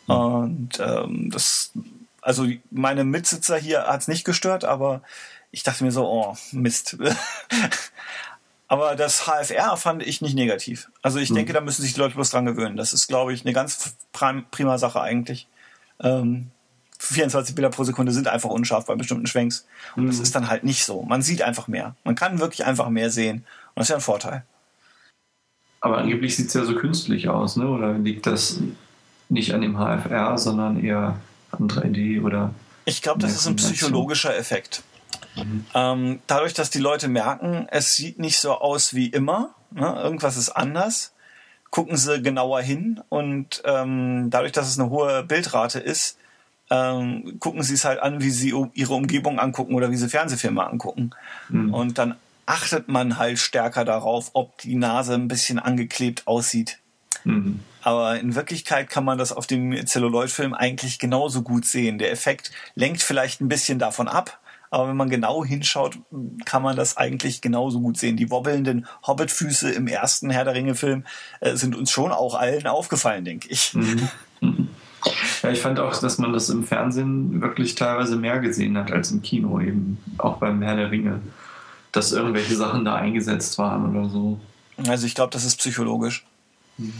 Mhm. 0.07 0.13
Und 0.13 0.79
ähm, 0.79 1.31
das, 1.31 1.71
also 2.21 2.45
meine 2.69 3.03
Mitsitzer 3.03 3.57
hier 3.57 3.87
hat 3.87 4.01
es 4.01 4.07
nicht 4.07 4.25
gestört, 4.25 4.65
aber 4.65 5.01
ich 5.51 5.63
dachte 5.63 5.83
mir 5.83 5.91
so, 5.91 6.07
oh, 6.07 6.37
Mist. 6.51 6.97
aber 8.69 8.95
das 8.95 9.25
HFR 9.25 9.75
fand 9.77 10.03
ich 10.03 10.21
nicht 10.21 10.35
negativ. 10.35 10.89
Also 11.01 11.17
ich 11.17 11.31
mhm. 11.31 11.35
denke, 11.35 11.53
da 11.53 11.59
müssen 11.59 11.81
sich 11.81 11.95
die 11.95 11.99
Leute 11.99 12.13
bloß 12.13 12.29
dran 12.29 12.45
gewöhnen. 12.45 12.77
Das 12.77 12.93
ist, 12.93 13.07
glaube 13.07 13.33
ich, 13.33 13.43
eine 13.43 13.51
ganz 13.51 13.95
prima 14.51 14.77
Sache 14.77 15.01
eigentlich. 15.01 15.47
Ähm, 15.99 16.51
24 16.99 17.55
Bilder 17.55 17.71
pro 17.71 17.83
Sekunde 17.83 18.11
sind 18.11 18.27
einfach 18.27 18.51
unscharf 18.51 18.85
bei 18.85 18.95
bestimmten 18.95 19.25
Schwenks. 19.25 19.65
Und 19.95 20.03
mhm. 20.03 20.07
das 20.07 20.19
ist 20.19 20.35
dann 20.35 20.49
halt 20.49 20.63
nicht 20.63 20.85
so. 20.85 21.01
Man 21.01 21.23
sieht 21.23 21.41
einfach 21.41 21.67
mehr. 21.67 21.95
Man 22.03 22.13
kann 22.13 22.39
wirklich 22.39 22.63
einfach 22.63 22.89
mehr 22.89 23.09
sehen. 23.09 23.37
Und 23.37 23.77
das 23.77 23.85
ist 23.85 23.89
ja 23.89 23.95
ein 23.95 24.01
Vorteil. 24.01 24.45
Aber 25.81 25.97
angeblich 25.97 26.35
sieht 26.35 26.49
es 26.49 26.53
ja 26.53 26.63
so 26.63 26.75
künstlich 26.75 27.27
aus, 27.27 27.55
ne? 27.55 27.67
Oder 27.67 27.93
liegt 27.93 28.27
das 28.27 28.59
nicht 29.29 29.53
an 29.53 29.61
dem 29.61 29.77
HFR, 29.77 30.37
sondern 30.37 30.83
eher 30.83 31.19
an 31.51 31.67
3D 31.67 32.21
oder. 32.21 32.53
Ich 32.85 33.01
glaube, 33.01 33.19
das 33.19 33.33
ist 33.33 33.47
ein 33.47 33.55
psychologischer 33.55 34.37
Effekt. 34.37 34.83
Mhm. 35.35 35.65
Ähm, 35.73 36.19
dadurch, 36.27 36.53
dass 36.53 36.69
die 36.69 36.79
Leute 36.79 37.07
merken, 37.07 37.67
es 37.69 37.95
sieht 37.95 38.19
nicht 38.19 38.39
so 38.39 38.53
aus 38.53 38.93
wie 38.93 39.07
immer, 39.07 39.55
ne? 39.71 39.99
irgendwas 40.01 40.37
ist 40.37 40.49
anders, 40.49 41.13
gucken 41.69 41.97
sie 41.97 42.21
genauer 42.21 42.61
hin 42.61 43.01
und 43.09 43.61
ähm, 43.65 44.29
dadurch, 44.29 44.51
dass 44.51 44.67
es 44.67 44.79
eine 44.79 44.89
hohe 44.89 45.23
Bildrate 45.23 45.79
ist, 45.79 46.17
ähm, 46.71 47.37
gucken 47.39 47.63
sie 47.63 47.73
es 47.73 47.85
halt 47.85 47.99
an, 47.99 48.21
wie 48.21 48.29
sie 48.29 48.53
ihre 48.73 48.93
Umgebung 48.93 49.39
angucken 49.39 49.75
oder 49.75 49.91
wie 49.91 49.97
sie 49.97 50.09
Fernsehfilme 50.09 50.65
angucken. 50.65 51.11
Mhm. 51.49 51.73
Und 51.73 51.97
dann 51.97 52.15
achtet 52.45 52.87
man 52.87 53.17
halt 53.17 53.39
stärker 53.39 53.85
darauf, 53.85 54.31
ob 54.33 54.57
die 54.59 54.75
Nase 54.75 55.13
ein 55.13 55.27
bisschen 55.27 55.59
angeklebt 55.59 56.27
aussieht. 56.27 56.79
Mhm. 57.23 57.59
Aber 57.81 58.19
in 58.19 58.35
Wirklichkeit 58.35 58.89
kann 58.89 59.05
man 59.05 59.17
das 59.17 59.31
auf 59.31 59.47
dem 59.47 59.85
Celluloid-Film 59.85 60.53
eigentlich 60.53 60.99
genauso 60.99 61.41
gut 61.43 61.65
sehen. 61.65 61.97
Der 61.97 62.11
Effekt 62.11 62.51
lenkt 62.75 63.01
vielleicht 63.01 63.41
ein 63.41 63.47
bisschen 63.47 63.79
davon 63.79 64.07
ab, 64.07 64.39
aber 64.69 64.89
wenn 64.89 64.97
man 64.97 65.09
genau 65.09 65.43
hinschaut, 65.43 65.97
kann 66.45 66.61
man 66.61 66.75
das 66.75 66.97
eigentlich 66.97 67.41
genauso 67.41 67.79
gut 67.79 67.97
sehen. 67.97 68.17
Die 68.17 68.29
wobbelnden 68.29 68.87
Hobbit-Füße 69.05 69.71
im 69.71 69.87
ersten 69.87 70.29
Herr 70.29 70.45
der 70.45 70.53
Ringe-Film 70.53 71.05
äh, 71.39 71.55
sind 71.55 71.75
uns 71.75 71.91
schon 71.91 72.11
auch 72.11 72.35
allen 72.35 72.67
aufgefallen, 72.67 73.25
denke 73.25 73.47
ich. 73.49 73.73
Mhm. 73.73 74.09
Mhm. 74.41 74.69
Ja, 75.43 75.49
ich 75.49 75.61
fand 75.61 75.79
auch, 75.79 75.97
dass 75.99 76.17
man 76.17 76.33
das 76.33 76.49
im 76.49 76.63
Fernsehen 76.65 77.41
wirklich 77.41 77.75
teilweise 77.75 78.17
mehr 78.17 78.39
gesehen 78.39 78.77
hat 78.77 78.91
als 78.91 79.11
im 79.11 79.21
Kino, 79.21 79.59
eben 79.59 79.97
auch 80.17 80.37
beim 80.37 80.61
Herr 80.61 80.75
der 80.75 80.91
Ringe 80.91 81.21
dass 81.91 82.11
irgendwelche 82.11 82.55
Sachen 82.55 82.85
da 82.85 82.95
eingesetzt 82.95 83.57
waren 83.57 83.95
oder 83.95 84.09
so. 84.09 84.39
Also 84.87 85.05
ich 85.05 85.15
glaube, 85.15 85.31
das 85.31 85.43
ist 85.43 85.57
psychologisch. 85.57 86.25
Mhm. 86.77 86.93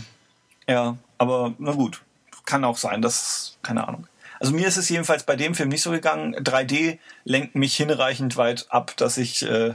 Ja, 0.67 0.97
aber 1.17 1.53
na 1.57 1.71
gut. 1.71 2.01
Kann 2.45 2.63
auch 2.63 2.77
sein, 2.77 3.01
das, 3.01 3.57
keine 3.61 3.87
Ahnung. 3.87 4.07
Also 4.39 4.53
mir 4.53 4.67
ist 4.67 4.77
es 4.77 4.89
jedenfalls 4.89 5.23
bei 5.23 5.35
dem 5.35 5.55
Film 5.55 5.69
nicht 5.69 5.81
so 5.81 5.91
gegangen. 5.91 6.35
3D 6.35 6.99
lenkt 7.23 7.55
mich 7.55 7.75
hinreichend 7.75 8.37
weit 8.37 8.67
ab, 8.69 8.95
dass 8.97 9.17
ich 9.17 9.43
äh, 9.43 9.73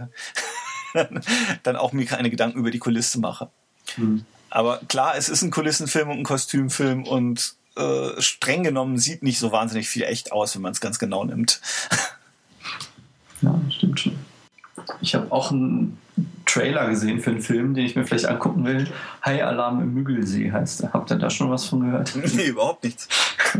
dann 1.63 1.77
auch 1.77 1.93
mir 1.93 2.07
keine 2.07 2.31
Gedanken 2.31 2.59
über 2.59 2.71
die 2.71 2.79
Kulisse 2.79 3.21
mache. 3.21 3.51
Mhm. 3.97 4.25
Aber 4.51 4.81
klar, 4.89 5.15
es 5.17 5.29
ist 5.29 5.43
ein 5.43 5.51
Kulissenfilm 5.51 6.11
und 6.11 6.19
ein 6.19 6.25
Kostümfilm 6.25 7.05
und 7.05 7.55
äh, 7.77 8.21
streng 8.21 8.63
genommen 8.63 8.99
sieht 8.99 9.23
nicht 9.23 9.39
so 9.39 9.51
wahnsinnig 9.51 9.89
viel 9.89 10.05
echt 10.05 10.33
aus, 10.33 10.55
wenn 10.55 10.63
man 10.63 10.73
es 10.73 10.81
ganz 10.81 10.99
genau 10.99 11.25
nimmt. 11.25 11.61
ja, 13.43 13.61
stimmt 13.71 13.99
schon. 13.99 14.17
Ich 15.01 15.15
habe 15.15 15.31
auch 15.33 15.51
einen 15.51 15.99
Trailer 16.47 16.89
gesehen 16.89 17.21
für 17.21 17.31
einen 17.31 17.43
Film, 17.43 17.75
den 17.75 17.85
ich 17.85 17.97
mir 17.97 18.07
vielleicht 18.07 18.27
angucken 18.27 18.65
will. 18.65 18.89
High 19.25 19.43
Alarm 19.43 19.81
im 19.81 19.93
Müggelsee 19.95 20.53
heißt 20.53 20.83
der. 20.83 20.93
Habt 20.93 21.11
ihr 21.11 21.17
da 21.17 21.31
schon 21.31 21.51
was 21.51 21.65
von 21.65 21.81
gehört? 21.81 22.15
Nee, 22.35 22.47
überhaupt 22.47 22.85
nichts. 22.85 23.09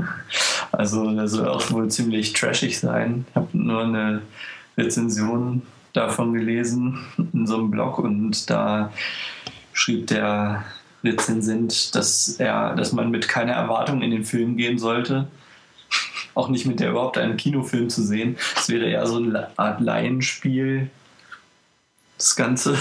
Also, 0.75 1.11
der 1.15 1.29
soll 1.29 1.49
auch 1.49 1.71
wohl 1.71 1.89
ziemlich 1.91 2.33
trashig 2.33 2.79
sein. 2.79 3.27
Ich 3.31 3.37
habe 3.37 3.49
nur 3.53 3.83
eine 3.83 4.23
Rezension 4.77 5.63
davon 5.93 6.35
gelesen 6.35 6.99
in 7.33 7.47
so 7.47 7.57
einem 7.57 7.71
Blog 7.71 7.99
und 7.99 8.51
da 8.51 8.93
schrieb 9.73 10.09
der 10.09 10.65
Rezensent, 11.05 11.95
dass 11.95 12.37
er, 12.39 12.75
dass 12.75 12.93
man 12.93 13.11
mit 13.11 13.29
keiner 13.29 13.53
Erwartung 13.53 14.03
in 14.03 14.11
den 14.11 14.25
Film 14.25 14.57
gehen 14.57 14.79
sollte. 14.79 15.29
Auch 16.35 16.49
nicht 16.49 16.67
mit 16.67 16.81
der 16.81 16.91
überhaupt 16.91 17.19
einen 17.19 17.37
Kinofilm 17.37 17.89
zu 17.91 18.03
sehen. 18.03 18.37
Es 18.57 18.69
wäre 18.69 18.87
eher 18.87 19.07
so 19.07 19.19
eine 19.19 19.57
Art 19.57 19.81
Laienspiel, 19.81 20.91
das 22.19 22.35
Ganze. 22.37 22.77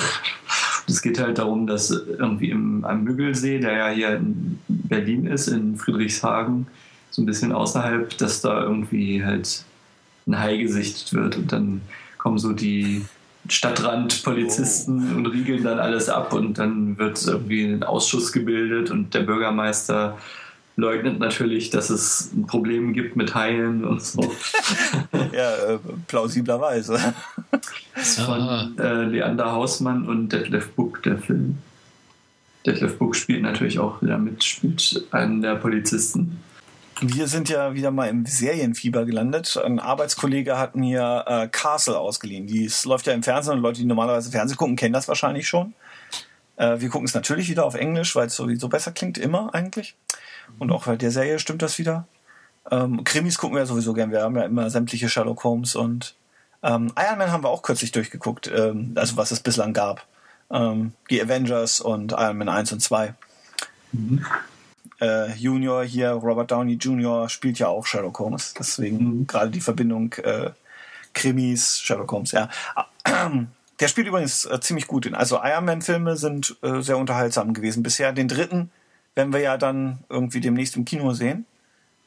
Es 0.88 1.01
geht 1.01 1.19
halt 1.19 1.38
darum, 1.38 1.67
dass 1.67 1.91
irgendwie 1.91 2.50
im, 2.50 2.83
am 2.83 3.03
Müggelsee, 3.03 3.59
der 3.59 3.77
ja 3.77 3.89
hier 3.89 4.15
in 4.17 4.59
Berlin 4.67 5.27
ist, 5.27 5.47
in 5.47 5.77
Friedrichshagen, 5.77 6.67
so 7.13 7.22
ein 7.22 7.27
bisschen 7.27 7.51
außerhalb, 7.51 8.17
dass 8.17 8.41
da 8.41 8.63
irgendwie 8.63 9.24
halt 9.24 9.63
ein 10.27 10.39
Hai 10.39 10.58
gesichtet 10.58 11.13
wird 11.13 11.38
und 11.38 11.51
dann 11.51 11.82
kommen 12.17 12.39
so 12.39 12.53
die 12.53 13.05
Stadtrandpolizisten 13.48 15.13
oh. 15.13 15.17
und 15.17 15.27
riegeln 15.27 15.63
dann 15.63 15.79
alles 15.79 16.10
ab 16.10 16.34
und 16.34 16.58
dann 16.58 16.98
wird 16.98 17.24
irgendwie 17.25 17.65
ein 17.65 17.84
Ausschuss 17.84 18.32
gebildet 18.32 18.89
und 18.89 19.13
der 19.13 19.22
Bürgermeister 19.22 20.17
leugnet 20.75 21.20
natürlich, 21.20 21.70
dass 21.70 21.91
es 21.91 22.32
ein 22.34 22.48
Problem 22.48 22.93
gibt 22.93 23.15
mit 23.15 23.36
Haien 23.36 23.86
und 23.86 24.01
so. 24.01 24.22
ja, 25.32 25.55
äh, 25.55 25.79
plausiblerweise. 26.08 26.98
Das 27.93 28.17
ist 28.17 28.22
von 28.22 28.75
äh, 28.79 29.03
Leander 29.03 29.51
Hausmann 29.51 30.08
und 30.08 30.29
Detlef 30.29 30.72
Buck, 30.72 31.03
der 31.03 31.20
Film. 31.20 31.60
Detlef 32.65 32.98
Buck 32.98 33.15
spielt 33.15 33.43
natürlich 33.43 33.77
auch 33.77 34.01
wieder 34.01 34.17
mit, 34.17 34.43
spielt 34.43 35.05
einen 35.12 35.43
der 35.43 35.55
Polizisten. 35.55 36.39
Wir 37.01 37.27
sind 37.27 37.50
ja 37.50 37.73
wieder 37.73 37.91
mal 37.91 38.07
im 38.07 38.25
Serienfieber 38.25 39.05
gelandet. 39.05 39.57
Ein 39.57 39.79
Arbeitskollege 39.79 40.57
hat 40.57 40.75
mir 40.75 41.25
äh, 41.27 41.47
Castle 41.47 41.97
ausgeliehen. 41.97 42.47
Dies 42.47 42.85
läuft 42.85 43.07
ja 43.07 43.13
im 43.13 43.23
Fernsehen 43.23 43.55
und 43.55 43.62
Leute, 43.62 43.79
die 43.79 43.85
normalerweise 43.85 44.31
Fernsehen 44.31 44.57
gucken, 44.57 44.75
kennen 44.75 44.93
das 44.93 45.07
wahrscheinlich 45.07 45.47
schon. 45.47 45.73
Äh, 46.55 46.79
wir 46.79 46.89
gucken 46.89 47.07
es 47.07 47.13
natürlich 47.13 47.50
wieder 47.50 47.65
auf 47.65 47.75
Englisch, 47.75 48.15
weil 48.15 48.27
es 48.27 48.35
sowieso 48.35 48.69
besser 48.69 48.91
klingt, 48.91 49.17
immer 49.17 49.53
eigentlich. 49.53 49.95
Und 50.59 50.71
auch 50.71 50.85
bei 50.85 50.95
der 50.95 51.12
Serie 51.12 51.39
stimmt 51.39 51.62
das 51.62 51.77
wieder. 51.77 52.07
Ähm, 52.71 53.03
Krimis 53.03 53.38
gucken 53.38 53.55
wir 53.55 53.62
ja 53.62 53.65
sowieso 53.65 53.93
gern. 53.93 54.12
Wir 54.12 54.21
haben 54.21 54.35
ja 54.35 54.43
immer 54.43 54.69
sämtliche 54.69 55.09
Sherlock 55.09 55.43
Holmes 55.43 55.75
und 55.75 56.15
ähm, 56.62 56.93
Iron 56.97 57.17
Man 57.17 57.31
haben 57.31 57.43
wir 57.43 57.50
auch 57.50 57.63
kürzlich 57.63 57.91
durchgeguckt, 57.91 58.50
ähm, 58.53 58.93
also 58.95 59.17
was 59.17 59.31
es 59.31 59.41
bislang 59.41 59.73
gab. 59.73 60.05
Ähm, 60.50 60.93
die 61.09 61.21
Avengers 61.21 61.81
und 61.81 62.13
Iron 62.13 62.38
Man 62.38 62.50
1 62.50 62.71
und 62.71 62.79
2. 62.79 63.13
Mhm 63.91 64.25
äh, 65.03 65.33
Junior 65.33 65.83
hier, 65.83 66.12
Robert 66.12 66.51
Downey 66.51 66.74
Jr. 66.74 67.29
spielt 67.29 67.60
ja 67.60 67.67
auch 67.67 67.86
Sherlock 67.86 68.19
Holmes. 68.19 68.53
Deswegen 68.57 69.19
mhm. 69.19 69.27
gerade 69.27 69.51
die 69.51 69.62
Verbindung 69.62 70.13
äh, 70.13 70.51
Krimis, 71.13 71.79
Sherlock 71.79 72.12
Holmes, 72.12 72.31
ja. 72.31 72.50
Der 73.79 73.88
spielt 73.88 74.07
übrigens 74.07 74.45
äh, 74.45 74.60
ziemlich 74.62 74.88
gut. 74.88 75.05
In. 75.05 75.15
Also 75.15 75.39
Iron 75.43 75.65
Man-Filme 75.65 76.15
sind 76.15 76.55
äh, 76.62 76.81
sehr 76.81 76.98
unterhaltsam 76.98 77.53
gewesen 77.53 77.83
bisher. 77.83 78.13
Den 78.13 78.27
dritten 78.27 78.72
werden 79.15 79.33
wir 79.33 79.41
ja 79.41 79.57
dann 79.57 80.00
irgendwie 80.10 80.39
demnächst 80.39 80.77
im 80.77 80.86
Kino 80.86 81.13
sehen. 81.13 81.45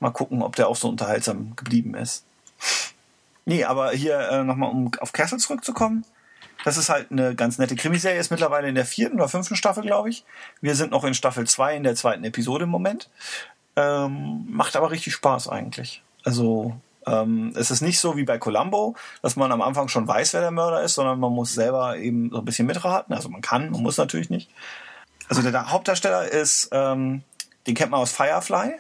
Mal 0.01 0.11
gucken, 0.11 0.43
ob 0.43 0.57
der 0.57 0.69
auch 0.69 0.77
so 0.77 0.89
unterhaltsam 0.89 1.55
geblieben 1.57 1.95
ist. 1.95 2.25
Nee, 3.45 3.65
aber 3.65 3.91
hier 3.93 4.19
äh, 4.31 4.45
nochmal, 4.45 4.71
um 4.71 4.91
auf 5.01 5.13
Castle 5.13 5.39
zurückzukommen. 5.39 6.05
Das 6.65 6.77
ist 6.77 6.89
halt 6.89 7.11
eine 7.11 7.35
ganz 7.35 7.59
nette 7.59 7.77
Krimiserie, 7.77 8.19
ist 8.19 8.31
mittlerweile 8.31 8.69
in 8.69 8.75
der 8.75 8.87
vierten 8.87 9.17
oder 9.17 9.29
fünften 9.29 9.57
Staffel, 9.57 9.83
glaube 9.83 10.11
ich. 10.11 10.25
Wir 10.61 10.75
sind 10.75 10.91
noch 10.91 11.05
in 11.05 11.15
Staffel 11.15 11.47
2 11.47 11.77
in 11.77 11.85
der 11.85 11.95
zweiten 11.95 12.25
Episode 12.25 12.65
im 12.65 12.71
Moment. 12.71 13.09
Ähm, 13.77 14.47
macht 14.49 14.75
aber 14.77 14.91
richtig 14.91 15.13
Spaß 15.13 15.49
eigentlich. 15.49 16.03
Also 16.25 16.77
ähm, 17.07 17.53
es 17.55 17.71
ist 17.71 17.83
nicht 17.83 18.01
so 18.01 18.17
wie 18.17 18.25
bei 18.25 18.39
Columbo, 18.39 18.97
dass 19.23 19.37
man 19.37 19.53
am 19.53 19.63
Anfang 19.63 19.89
schon 19.89 20.09
weiß, 20.09 20.35
wer 20.35 20.41
der 20.41 20.51
Mörder 20.51 20.83
ist, 20.83 20.95
sondern 20.95 21.21
man 21.21 21.33
muss 21.33 21.55
selber 21.55 21.97
eben 21.97 22.31
so 22.31 22.39
ein 22.39 22.45
bisschen 22.45 22.67
mitraten. 22.67 23.15
Also 23.15 23.29
man 23.29 23.43
kann, 23.43 23.71
man 23.71 23.83
muss 23.83 23.97
natürlich 23.97 24.31
nicht. 24.31 24.51
Also 25.29 25.43
der 25.43 25.71
Hauptdarsteller 25.71 26.29
ist, 26.29 26.69
ähm, 26.73 27.23
den 27.67 27.75
kennt 27.75 27.91
man 27.91 28.01
aus 28.01 28.13
Firefly. 28.13 28.73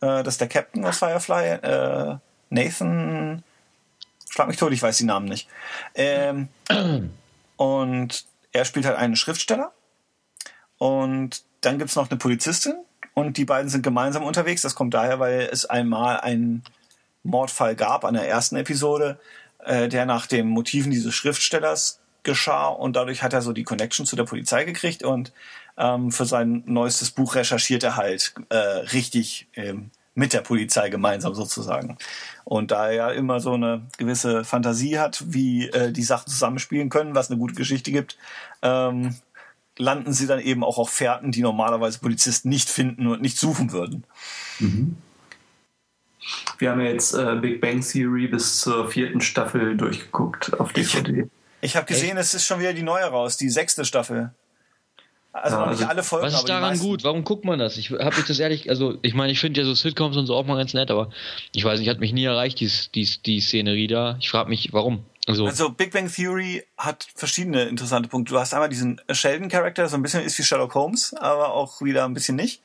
Äh, 0.00 0.22
das 0.22 0.34
ist 0.34 0.40
der 0.40 0.48
Captain 0.48 0.84
aus 0.84 0.98
Firefly. 0.98 1.44
Äh, 1.44 2.16
Nathan 2.50 3.42
Schlag 4.30 4.48
mich 4.48 4.56
tot, 4.56 4.72
ich 4.72 4.82
weiß 4.82 4.96
die 4.96 5.04
Namen 5.04 5.26
nicht. 5.26 5.48
Ähm, 5.94 6.48
und 7.56 8.24
er 8.52 8.64
spielt 8.64 8.86
halt 8.86 8.96
einen 8.96 9.16
Schriftsteller. 9.16 9.72
Und 10.78 11.42
dann 11.60 11.78
gibt's 11.78 11.96
noch 11.96 12.08
eine 12.08 12.18
Polizistin. 12.18 12.74
Und 13.12 13.36
die 13.36 13.44
beiden 13.44 13.68
sind 13.68 13.82
gemeinsam 13.82 14.22
unterwegs. 14.22 14.62
Das 14.62 14.74
kommt 14.74 14.94
daher, 14.94 15.18
weil 15.18 15.48
es 15.52 15.66
einmal 15.66 16.20
einen 16.20 16.62
Mordfall 17.22 17.74
gab 17.74 18.04
an 18.04 18.14
der 18.14 18.28
ersten 18.28 18.56
Episode, 18.56 19.20
äh, 19.64 19.88
der 19.88 20.06
nach 20.06 20.26
den 20.26 20.46
Motiven 20.46 20.90
dieses 20.90 21.14
Schriftstellers 21.14 22.00
geschah. 22.22 22.68
Und 22.68 22.96
dadurch 22.96 23.22
hat 23.22 23.32
er 23.32 23.42
so 23.42 23.52
die 23.52 23.64
Connection 23.64 24.06
zu 24.06 24.16
der 24.16 24.24
Polizei 24.24 24.64
gekriegt. 24.64 25.02
Und 25.02 25.32
ähm, 25.76 26.12
für 26.12 26.24
sein 26.24 26.62
neuestes 26.66 27.10
Buch 27.10 27.34
recherchiert 27.34 27.82
er 27.82 27.96
halt 27.96 28.32
äh, 28.48 28.56
richtig 28.56 29.48
ähm, 29.54 29.90
mit 30.14 30.32
der 30.32 30.40
Polizei 30.40 30.90
gemeinsam 30.90 31.34
sozusagen. 31.34 31.96
Und 32.44 32.70
da 32.70 32.88
er 32.88 32.94
ja 32.94 33.10
immer 33.10 33.40
so 33.40 33.52
eine 33.52 33.82
gewisse 33.96 34.44
Fantasie 34.44 34.98
hat, 34.98 35.22
wie 35.26 35.68
äh, 35.68 35.92
die 35.92 36.02
Sachen 36.02 36.28
zusammenspielen 36.28 36.88
können, 36.88 37.14
was 37.14 37.30
eine 37.30 37.38
gute 37.38 37.54
Geschichte 37.54 37.92
gibt, 37.92 38.18
ähm, 38.62 39.14
landen 39.78 40.12
sie 40.12 40.26
dann 40.26 40.40
eben 40.40 40.64
auch 40.64 40.78
auf 40.78 40.90
Fährten, 40.90 41.32
die 41.32 41.42
normalerweise 41.42 42.00
Polizisten 42.00 42.48
nicht 42.48 42.68
finden 42.68 43.06
und 43.06 43.22
nicht 43.22 43.38
suchen 43.38 43.72
würden. 43.72 44.04
Mhm. 44.58 44.96
Wir 46.58 46.70
haben 46.70 46.80
ja 46.80 46.90
jetzt 46.90 47.14
äh, 47.14 47.36
Big 47.40 47.60
Bang 47.60 47.80
Theory 47.80 48.28
bis 48.28 48.60
zur 48.60 48.90
vierten 48.90 49.20
Staffel 49.20 49.76
durchgeguckt 49.76 50.58
auf 50.60 50.72
DVD. 50.72 51.22
Ich, 51.22 51.28
ich 51.62 51.76
habe 51.76 51.86
gesehen, 51.86 52.18
Echt? 52.18 52.26
es 52.26 52.34
ist 52.34 52.46
schon 52.46 52.60
wieder 52.60 52.74
die 52.74 52.82
neue 52.82 53.04
raus, 53.04 53.36
die 53.36 53.48
sechste 53.48 53.84
Staffel. 53.84 54.32
Also 55.32 55.56
ja, 55.56 55.66
nicht 55.66 55.72
also 55.72 55.86
alle 55.86 56.02
Folgen. 56.02 56.26
Was 56.26 56.34
ist 56.34 56.48
daran 56.48 56.78
gut? 56.78 57.04
Warum 57.04 57.22
guckt 57.22 57.44
man 57.44 57.58
das? 57.58 57.76
Ich 57.76 57.90
habe 57.90 58.16
mich 58.16 58.26
das 58.26 58.38
ehrlich, 58.40 58.68
also 58.68 58.98
ich 59.02 59.14
meine, 59.14 59.32
ich 59.32 59.38
finde 59.38 59.60
ja 59.60 59.66
so 59.66 59.74
Sitcoms 59.74 60.16
und 60.16 60.26
so 60.26 60.34
auch 60.34 60.44
mal 60.44 60.56
ganz 60.56 60.74
nett, 60.74 60.90
aber 60.90 61.10
ich 61.52 61.64
weiß 61.64 61.78
nicht, 61.78 61.88
hat 61.88 62.00
mich 62.00 62.12
nie 62.12 62.24
erreicht, 62.24 62.58
die, 62.58 62.70
die, 62.94 63.08
die 63.24 63.40
Szenerie 63.40 63.86
da. 63.86 64.16
Ich 64.20 64.30
frage 64.30 64.48
mich, 64.48 64.72
warum. 64.72 65.04
Also, 65.26 65.46
also 65.46 65.70
Big 65.70 65.92
Bang 65.92 66.12
Theory 66.12 66.64
hat 66.76 67.06
verschiedene 67.14 67.64
interessante 67.64 68.08
Punkte. 68.08 68.32
Du 68.32 68.40
hast 68.40 68.54
einmal 68.54 68.68
diesen 68.68 69.00
Sheldon-Charakter, 69.08 69.88
so 69.88 69.96
ein 69.96 70.02
bisschen 70.02 70.24
ist 70.24 70.36
wie 70.38 70.42
Sherlock 70.42 70.74
Holmes, 70.74 71.14
aber 71.14 71.52
auch 71.52 71.80
wieder 71.82 72.04
ein 72.04 72.14
bisschen 72.14 72.36
nicht. 72.36 72.62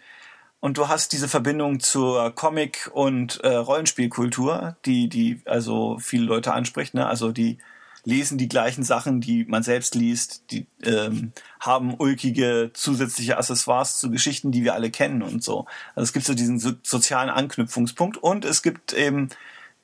Und 0.60 0.80
du 0.80 0.88
hast 0.88 1.12
diese 1.12 1.28
Verbindung 1.28 1.80
zur 1.80 2.32
Comic- 2.34 2.90
und 2.92 3.40
äh, 3.42 3.50
Rollenspielkultur, 3.50 4.76
die, 4.86 5.10
die 5.10 5.42
also 5.46 6.00
viele 6.00 6.26
Leute 6.26 6.54
anspricht, 6.54 6.96
ne? 6.96 7.06
Also 7.06 7.32
die 7.32 7.60
lesen 8.06 8.38
die 8.38 8.48
gleichen 8.48 8.84
Sachen, 8.84 9.20
die 9.20 9.46
man 9.46 9.64
selbst 9.64 9.96
liest, 9.96 10.52
die 10.52 10.68
ähm, 10.84 11.34
haben 11.60 11.96
ulkige 11.96 12.72
zusätzliche 12.74 13.38
Accessoires 13.38 14.00
zu 14.00 14.10
Geschichten, 14.10 14.52
die 14.52 14.64
wir 14.64 14.76
alle 14.76 14.92
kennen 14.92 15.22
und 15.22 15.44
so. 15.44 15.66
Also 15.96 16.06
es 16.06 16.14
gibt 16.14 16.26
so 16.26 16.34
diesen 16.34 16.60
so 16.60 16.74
sozialen 16.84 17.30
Anknüpfungspunkt 17.30 18.18
und 18.18 18.46
es 18.46 18.62
gibt 18.62 18.94
eben 18.94 19.30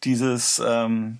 dieses 0.03 0.61
ähm, 0.65 1.19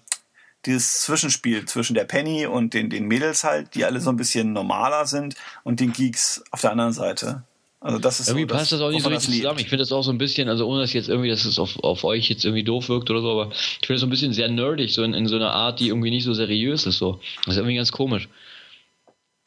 dieses 0.66 1.02
Zwischenspiel 1.02 1.66
zwischen 1.66 1.96
der 1.96 2.06
Penny 2.06 2.46
und 2.46 2.74
den, 2.74 2.90
den 2.90 3.08
Mädels 3.08 3.44
halt, 3.44 3.74
die 3.74 3.84
alle 3.84 4.00
so 4.00 4.12
ein 4.12 4.18
bisschen 4.18 4.54
normaler 4.54 5.08
sind 5.08 5.36
und 5.64 5.80
den 5.80 5.92
Geeks 5.92 6.44
auf 6.52 6.62
der 6.62 6.72
anderen 6.72 6.94
Seite. 6.94 7.44
Also 7.84 7.98
das 7.98 8.20
ist 8.20 8.28
irgendwie 8.30 8.48
so, 8.48 8.56
passt 8.56 8.72
das, 8.72 8.80
das 8.80 8.88
auch 8.88 8.92
nicht 8.92 9.02
so 9.02 9.10
richtig 9.10 9.38
zusammen. 9.38 9.60
Ich 9.60 9.68
finde 9.68 9.82
das 9.82 9.92
auch 9.92 10.04
so 10.04 10.12
ein 10.12 10.20
bisschen, 10.20 10.48
also 10.50 10.68
ohne 10.68 10.82
dass 10.82 10.94
jetzt 10.94 11.10
irgendwie, 11.10 11.30
dass 11.30 11.46
es 11.46 11.58
auf, 11.58 11.84
auf 11.84 12.04
euch 12.04 12.30
jetzt 12.30 12.46
irgendwie 12.46 12.64
doof 12.64 12.90
wirkt 12.90 13.10
oder 13.10 13.22
so, 13.22 13.32
aber 13.32 13.52
ich 13.52 13.88
finde 13.88 13.96
das 13.96 14.02
so 14.02 14.08
ein 14.08 14.12
bisschen 14.12 14.34
sehr 14.34 14.50
nerdig, 14.50 14.94
so 14.94 15.02
in, 15.02 15.16
in 15.16 15.28
so 15.28 15.36
einer 15.36 15.52
Art, 15.52 15.80
die 15.80 15.88
irgendwie 15.88 16.12
nicht 16.12 16.24
so 16.24 16.34
seriös 16.36 16.86
ist. 16.86 17.00
So, 17.00 17.20
das 17.44 17.56
ist 17.56 17.58
irgendwie 17.58 17.76
ganz 17.76 17.92
komisch. 17.92 18.30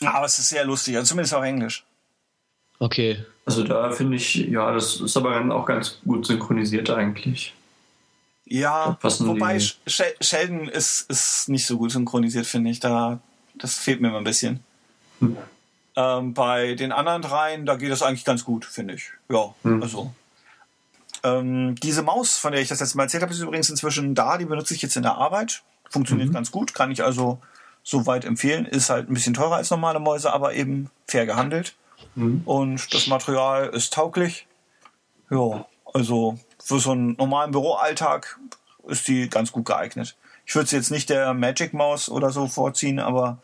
Aber 0.05 0.26
es 0.26 0.37
ist 0.37 0.49
sehr 0.49 0.64
lustig, 0.64 0.97
also 0.97 1.11
zumindest 1.11 1.33
auf 1.35 1.45
Englisch. 1.45 1.85
Okay. 2.81 3.25
Also 3.47 3.62
da 3.62 3.93
finde 3.93 4.17
ich, 4.17 4.35
ja, 4.35 4.73
das 4.73 5.00
ist 5.00 5.17
aber 5.17 5.35
dann 5.35 5.53
auch 5.53 5.64
ganz 5.64 5.99
gut 6.05 6.26
synchronisiert 6.26 6.91
eigentlich. 6.91 7.55
Ja, 8.47 8.99
wobei 9.00 9.59
die... 9.59 9.71
Sheldon 9.91 10.69
ist, 10.69 11.09
ist 11.09 11.49
nicht 11.49 11.67
so 11.67 11.79
gut 11.79 11.93
synchronisiert, 11.93 12.47
finde 12.47 12.71
ich. 12.71 12.81
Da, 12.81 13.21
das 13.55 13.79
fehlt 13.79 14.00
mir 14.00 14.09
immer 14.09 14.19
ein 14.19 14.25
bisschen. 14.25 14.59
Hm. 15.21 15.37
Ähm, 15.97 16.35
bei 16.35 16.75
den 16.75 16.93
anderen 16.93 17.23
dreien, 17.23 17.67
da 17.67 17.77
geht 17.77 17.93
es 17.93 18.03
eigentlich 18.03 18.25
ganz 18.25 18.45
gut, 18.45 18.65
finde 18.65 18.95
ich. 18.95 19.11
Ja, 19.29 19.55
hm. 19.63 19.83
also. 19.83 20.13
Ähm, 21.23 21.75
diese 21.77 22.03
Maus, 22.03 22.37
von 22.37 22.53
der 22.53 22.61
ich 22.61 22.69
das 22.69 22.81
letzte 22.81 22.97
Mal 22.97 23.05
erzählt 23.05 23.23
habe, 23.23 23.33
ist 23.33 23.41
übrigens 23.41 23.71
inzwischen 23.71 24.15
da. 24.15 24.37
Die 24.37 24.45
benutze 24.45 24.75
ich 24.75 24.83
jetzt 24.83 24.97
in 24.97 25.03
der 25.03 25.15
Arbeit. 25.15 25.63
Funktioniert 25.89 26.29
mhm. 26.29 26.35
ganz 26.35 26.51
gut. 26.51 26.75
Kann 26.75 26.91
ich 26.91 27.03
also 27.03 27.39
soweit 27.83 28.25
empfehlen. 28.25 28.67
Ist 28.67 28.91
halt 28.91 29.09
ein 29.09 29.15
bisschen 29.15 29.33
teurer 29.33 29.57
als 29.57 29.71
normale 29.71 30.01
Mäuse, 30.01 30.33
aber 30.33 30.55
eben 30.55 30.91
fair 31.07 31.25
gehandelt. 31.25 31.75
Mhm. 32.15 32.43
Und 32.45 32.93
das 32.93 33.07
Material 33.07 33.69
ist 33.69 33.95
tauglich. 33.95 34.47
Ja, 35.31 35.67
also 35.95 36.39
für 36.63 36.79
so 36.79 36.93
einen 36.93 37.15
normalen 37.17 37.53
Büroalltag 37.53 38.39
ist 38.87 39.09
die 39.09 39.29
ganz 39.31 39.53
gut 39.53 39.65
geeignet. 39.65 40.17
Ich 40.47 40.55
würde 40.55 40.69
sie 40.69 40.77
jetzt 40.77 40.91
nicht 40.91 41.09
der 41.09 41.33
Magic 41.33 41.73
Maus 41.73 42.11
oder 42.11 42.31
so 42.31 42.49
vorziehen, 42.49 42.99
aber 42.99 43.39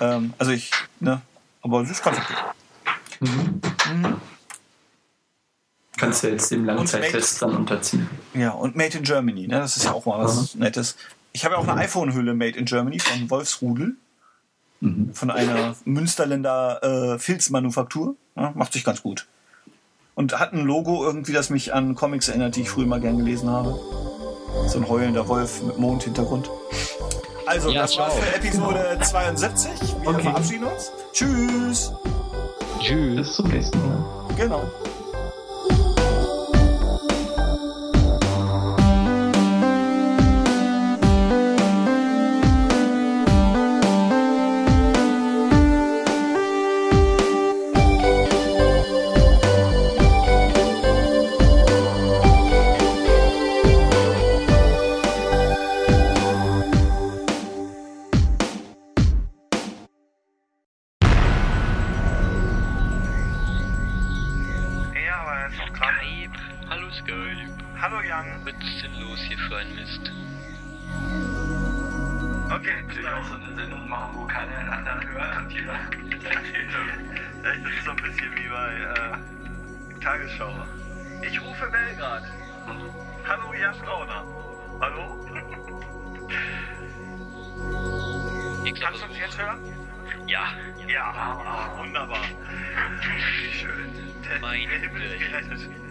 ähm, 0.00 0.34
also 0.38 0.52
ich, 0.52 0.70
ne, 1.00 1.22
aber 1.66 1.82
es 1.82 1.90
ist 1.90 2.02
ganz 2.02 2.18
okay. 2.18 2.34
Mhm. 3.20 3.60
Mhm. 3.92 4.16
Kannst 5.96 6.22
du 6.22 6.28
jetzt 6.28 6.50
dem 6.50 6.64
Langzeittest 6.64 7.42
dann 7.42 7.56
unterziehen. 7.56 8.08
Ja, 8.34 8.50
und 8.50 8.76
Made 8.76 8.98
in 8.98 9.02
Germany, 9.02 9.48
ne? 9.48 9.58
das 9.58 9.76
ist 9.76 9.84
ja 9.84 9.92
auch 9.92 10.06
mal 10.06 10.22
was 10.22 10.54
mhm. 10.54 10.60
Nettes. 10.60 10.96
Ich 11.32 11.44
habe 11.44 11.54
ja 11.54 11.60
auch 11.60 11.66
eine 11.66 11.80
iPhone-Hülle 11.80 12.34
Made 12.34 12.56
in 12.58 12.66
Germany 12.66 12.98
von 13.00 13.28
Wolfsrudel. 13.30 13.96
von 15.12 15.30
einer 15.30 15.74
Münsterländer 15.84 17.14
äh, 17.14 17.18
Filzmanufaktur. 17.18 18.14
Ja, 18.36 18.52
macht 18.54 18.74
sich 18.74 18.84
ganz 18.84 19.02
gut. 19.02 19.26
Und 20.14 20.38
hat 20.38 20.52
ein 20.52 20.64
Logo 20.64 21.04
irgendwie, 21.04 21.32
das 21.32 21.50
mich 21.50 21.74
an 21.74 21.94
Comics 21.94 22.28
erinnert, 22.28 22.56
die 22.56 22.62
ich 22.62 22.70
früher 22.70 22.86
mal 22.86 23.00
gern 23.00 23.18
gelesen 23.18 23.50
habe. 23.50 23.78
So 24.68 24.78
ein 24.78 24.88
heulender 24.88 25.28
Wolf 25.28 25.62
mit 25.62 25.78
Mondhintergrund. 25.78 26.48
Also, 27.46 27.70
Ja, 27.70 27.82
das 27.82 27.96
war's 27.96 28.12
ciao. 28.14 28.22
für 28.22 28.34
Episode 28.36 28.98
72. 29.02 29.96
Wir 30.02 30.10
Okay. 30.10 30.22
verabschieden 30.22 30.64
uns. 30.64 30.92
Tschüss. 31.12 31.92
Tschüss. 32.80 33.16
Bis 33.16 33.34
zum 33.34 33.48
nächsten 33.48 33.78
Mal. 33.88 34.04
Genau. 34.36 34.62
Einen 75.20 75.32
anderen 75.32 75.64
hört 75.64 75.94
und 75.96 76.06
jeder. 76.06 77.50
Echt, 77.50 77.64
das 77.64 77.72
ist 77.72 77.84
so 77.84 77.90
ein 77.90 77.96
bisschen 77.96 78.36
wie 78.36 78.48
bei 78.48 78.74
äh, 78.74 80.00
Tagesschau. 80.00 80.52
Ich 81.22 81.40
rufe 81.40 81.70
Belgrad. 81.70 82.22
Hallo 83.28 83.54
Jan 83.54 83.78
Brauner. 83.78 84.24
Hallo? 84.80 85.26
Kannst 88.80 89.02
du 89.02 89.06
uns 89.06 89.18
jetzt 89.18 89.38
hören? 89.38 89.58
ja, 90.26 90.48
Ja, 90.86 91.12
ah, 91.14 91.78
wunderbar. 91.78 92.22
Wie 93.40 93.52
schön. 93.52 93.92
Der, 94.28 94.40
Meine 94.40 94.68
der 94.68 94.78
Himmel 94.78 95.02
ist 95.02 95.18
gerettet. 95.20 95.85